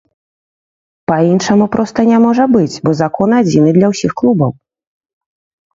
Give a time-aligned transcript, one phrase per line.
[1.11, 4.51] Па-іншаму проста не можа быць, бо закон адзіны для ўсіх клубаў.